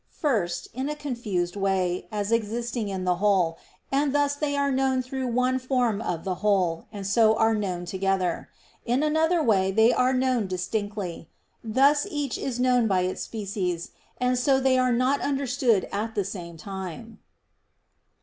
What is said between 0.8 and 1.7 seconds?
a confused